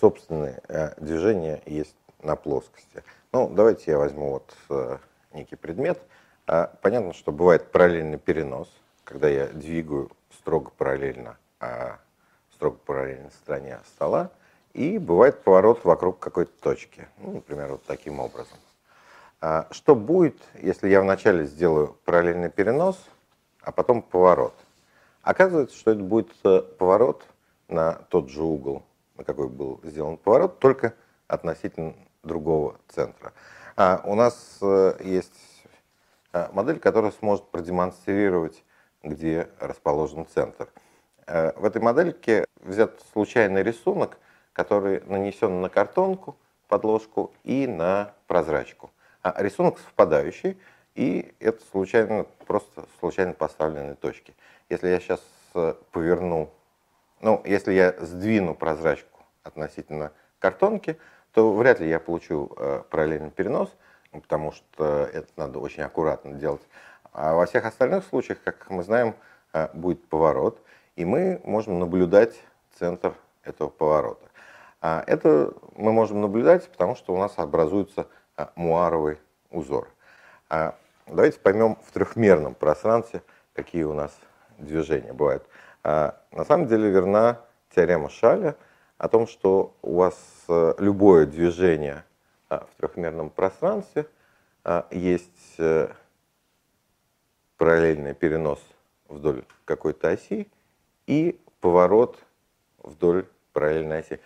[0.00, 3.02] собственные э, движения есть на плоскости.
[3.32, 4.98] Ну, давайте я возьму вот э,
[5.32, 6.00] некий предмет.
[6.46, 8.68] А, понятно, что бывает параллельный перенос,
[9.04, 11.36] когда я двигаю строго параллельно,
[12.54, 14.30] строго параллельно стороне стола,
[14.72, 18.58] и бывает поворот вокруг какой-то точки, ну, например, вот таким образом.
[19.70, 22.98] Что будет, если я вначале сделаю параллельный перенос,
[23.60, 24.54] а потом поворот?
[25.26, 27.26] Оказывается, что это будет э, поворот
[27.66, 28.84] на тот же угол,
[29.16, 30.94] на какой был сделан поворот, только
[31.28, 33.32] относительно другого центра.
[33.76, 35.64] А у нас э, есть
[36.32, 38.64] э, модель, которая сможет продемонстрировать,
[39.02, 40.68] где расположен центр.
[41.26, 44.16] В этой модельке взят случайный рисунок,
[44.52, 46.36] который нанесен на картонку,
[46.68, 48.90] подложку и на прозрачку
[49.34, 50.56] а рисунок совпадающий,
[50.94, 54.34] и это случайно, просто случайно поставленные точки.
[54.68, 55.20] Если я сейчас
[55.54, 56.50] э, поверну,
[57.26, 60.96] ну, если я сдвину прозрачку относительно картонки,
[61.32, 63.68] то вряд ли я получу э, параллельный перенос,
[64.12, 66.62] потому что это надо очень аккуратно делать.
[67.12, 69.16] А во всех остальных случаях, как мы знаем,
[69.52, 70.62] э, будет поворот,
[70.94, 72.40] и мы можем наблюдать
[72.78, 73.12] центр
[73.42, 74.28] этого поворота.
[74.80, 78.06] А это мы можем наблюдать, потому что у нас образуется
[78.36, 79.18] а, муаровый
[79.50, 79.88] узор.
[80.48, 80.76] А
[81.08, 83.20] давайте поймем в трехмерном пространстве,
[83.52, 84.16] какие у нас
[84.58, 85.44] движения бывают.
[85.88, 88.56] А, на самом деле верна теорема Шаля
[88.98, 90.16] о том, что у вас
[90.48, 92.04] э, любое движение
[92.48, 94.08] в трехмерном пространстве
[94.90, 95.92] есть э,
[97.56, 98.60] параллельный перенос
[99.06, 100.50] вдоль какой-то оси
[101.06, 102.18] и поворот
[102.82, 104.18] вдоль параллельной оси.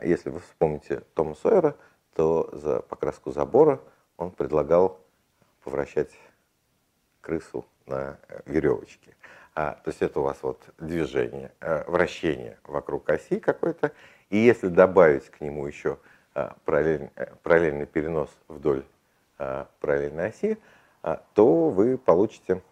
[0.00, 1.76] Если вы вспомните Тома Сойера,
[2.14, 3.82] то за покраску забора
[4.16, 4.98] он предлагал
[5.62, 6.12] повращать
[7.20, 9.14] крысу на э, веревочке.
[9.54, 13.92] А, то есть это у вас вот движение, э, вращение вокруг оси какой-то,
[14.30, 15.98] и если добавить к нему еще
[16.64, 17.10] параллель,
[17.42, 18.86] параллельный перенос вдоль
[19.36, 20.56] параллельной оси,
[21.34, 22.62] то вы получите,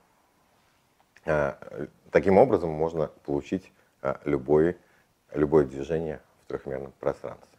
[2.11, 3.71] таким образом можно получить
[4.25, 4.79] любое,
[5.35, 7.59] любое движение в трехмерном пространстве.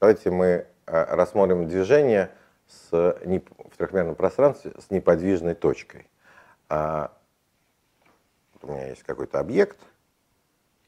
[0.00, 2.30] Давайте мы а, рассмотрим движение
[2.66, 6.06] с, в трехмерном пространстве с неподвижной точкой.
[6.68, 7.12] А,
[8.64, 9.78] у меня есть какой-то объект,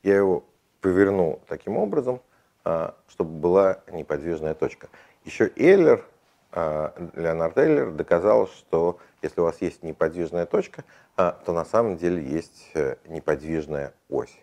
[0.02, 0.44] я его
[0.80, 2.20] поверну таким образом,
[2.64, 4.88] а, чтобы была неподвижная точка.
[5.24, 6.04] Еще Эйлер,
[6.52, 10.84] Леонард Эйлер доказал, что если у вас есть неподвижная точка,
[11.16, 14.34] то на самом деле есть э, неподвижная ось.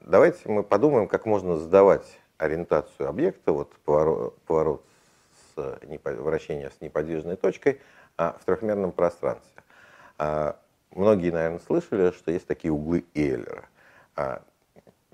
[0.00, 2.06] Давайте мы подумаем, как можно задавать
[2.36, 4.84] ориентацию объекта, вот поворот, поворот
[5.56, 7.80] с, вращение с неподвижной точкой
[8.16, 9.62] а, в трехмерном пространстве.
[10.94, 13.68] Многие, наверное, слышали, что есть такие углы Эйлера.
[14.16, 14.42] А,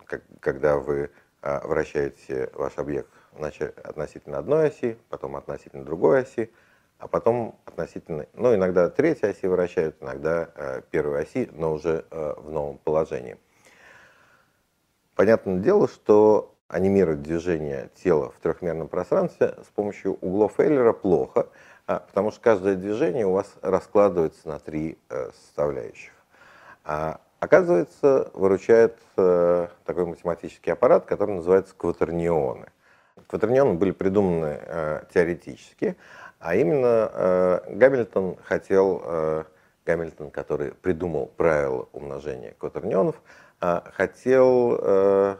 [0.07, 1.11] как, когда вы
[1.43, 6.53] а, вращаете ваш объект относительно одной оси, потом относительно другой оси,
[6.99, 12.34] а потом относительно, ну, иногда третьей оси вращают, иногда э, первой оси, но уже э,
[12.39, 13.37] в новом положении.
[15.15, 21.49] Понятное дело, что анимировать движение тела в трехмерном пространстве с помощью углов Эйлера плохо,
[21.87, 26.12] потому что каждое движение у вас раскладывается на три э, составляющих.
[26.84, 32.67] А, оказывается, выручает э, такой математический аппарат, который называется кватернионы.
[33.27, 35.97] Кватернионы были придуманы э, теоретически,
[36.41, 39.47] а именно Гамильтон хотел,
[39.87, 43.16] Гамильтон, который придумал правила умножения кватернионов,
[43.61, 45.39] хотел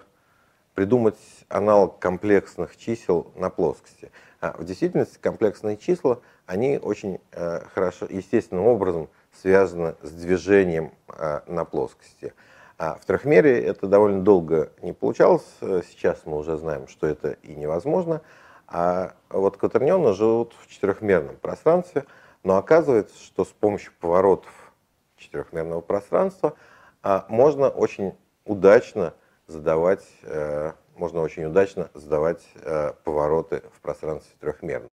[0.75, 1.19] придумать
[1.51, 4.11] аналог комплексных чисел на плоскости.
[4.45, 9.09] А в действительности комплексные числа, они очень э, хорошо, естественным образом
[9.41, 12.35] связаны с движением э, на плоскости.
[12.77, 15.47] А в трехмере это довольно долго не получалось,
[15.89, 18.21] сейчас мы уже знаем, что это и невозможно.
[18.67, 22.05] А вот кватернионы живут в четырехмерном пространстве,
[22.43, 24.53] но оказывается, что с помощью поворотов
[25.17, 26.53] четырехмерного пространства
[27.03, 28.13] а, можно очень
[28.45, 29.15] удачно
[29.47, 34.89] задавать, э, можно очень удачно задавать э, повороты в пространстве трехмерном.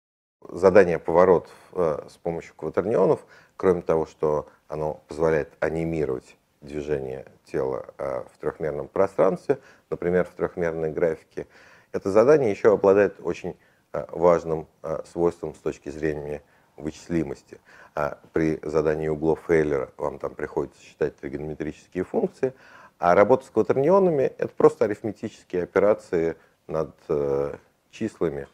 [0.50, 8.40] Задание поворотов э, с помощью кватернионов, кроме того, что оно позволяет анимировать движение тела в
[8.42, 9.60] трехмерном пространстве,
[9.92, 11.46] например, в трехмерной графике,
[11.92, 13.56] это задание еще обладает очень
[13.94, 14.68] важным
[15.06, 16.42] свойством с точки зрения
[16.76, 17.60] вычислимости.
[18.34, 22.54] При задании углов Эйлера вам там приходится считать тригонометрические функции,
[23.00, 26.36] а работа с кватернионами– это просто арифметические операции
[26.68, 27.56] над э,
[27.92, 28.48] числами,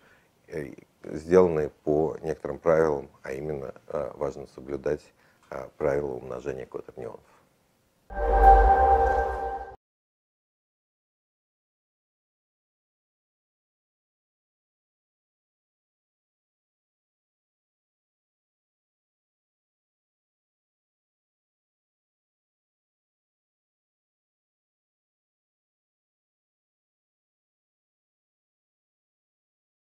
[0.47, 0.73] э,
[1.03, 5.01] сделанные по некоторым правилам, а именно э, важно соблюдать
[5.77, 7.21] правила умножения кватернионов.